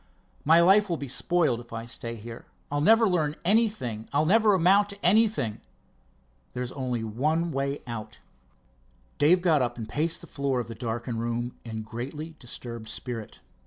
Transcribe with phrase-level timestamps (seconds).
[0.43, 2.47] "My life will be spoiled if I stay here.
[2.71, 5.61] I'll never learn anything, I'll never amount to anything.
[6.53, 8.17] There is only one way out."
[9.19, 13.41] Dave got up and paced the floor of the darkened room in greatly disturbed spirit.